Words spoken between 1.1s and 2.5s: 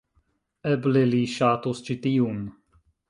li ŝatus ĉi tiun